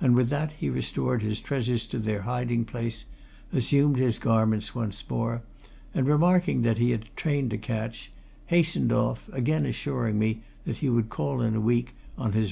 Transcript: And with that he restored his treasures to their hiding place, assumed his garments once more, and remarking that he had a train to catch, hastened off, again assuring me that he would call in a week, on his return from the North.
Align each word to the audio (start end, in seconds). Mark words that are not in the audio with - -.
And 0.00 0.16
with 0.16 0.28
that 0.30 0.54
he 0.54 0.68
restored 0.68 1.22
his 1.22 1.40
treasures 1.40 1.86
to 1.86 2.00
their 2.00 2.22
hiding 2.22 2.64
place, 2.64 3.04
assumed 3.52 3.96
his 3.96 4.18
garments 4.18 4.74
once 4.74 5.08
more, 5.08 5.42
and 5.94 6.04
remarking 6.08 6.62
that 6.62 6.78
he 6.78 6.90
had 6.90 7.02
a 7.02 7.08
train 7.14 7.48
to 7.50 7.58
catch, 7.58 8.10
hastened 8.46 8.90
off, 8.92 9.30
again 9.32 9.64
assuring 9.64 10.18
me 10.18 10.42
that 10.64 10.78
he 10.78 10.88
would 10.88 11.10
call 11.10 11.40
in 11.42 11.54
a 11.54 11.60
week, 11.60 11.94
on 11.94 11.94
his 11.94 11.96
return 11.96 12.30
from 12.30 12.30
the 12.32 12.36
North. 12.38 12.40